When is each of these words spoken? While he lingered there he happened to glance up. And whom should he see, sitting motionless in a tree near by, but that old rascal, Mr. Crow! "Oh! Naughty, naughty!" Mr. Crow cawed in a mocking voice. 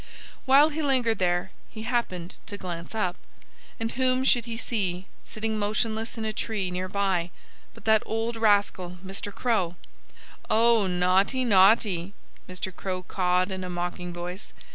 While 0.45 0.69
he 0.69 0.81
lingered 0.81 1.19
there 1.19 1.51
he 1.69 1.83
happened 1.83 2.37
to 2.47 2.57
glance 2.57 2.95
up. 2.95 3.17
And 3.79 3.91
whom 3.91 4.23
should 4.23 4.45
he 4.45 4.57
see, 4.57 5.05
sitting 5.25 5.59
motionless 5.59 6.17
in 6.17 6.25
a 6.25 6.33
tree 6.33 6.71
near 6.71 6.89
by, 6.89 7.29
but 7.75 7.85
that 7.85 8.01
old 8.03 8.35
rascal, 8.35 8.97
Mr. 9.05 9.31
Crow! 9.31 9.75
"Oh! 10.49 10.87
Naughty, 10.87 11.45
naughty!" 11.45 12.15
Mr. 12.49 12.75
Crow 12.75 13.03
cawed 13.03 13.51
in 13.51 13.63
a 13.63 13.69
mocking 13.69 14.11
voice. 14.11 14.53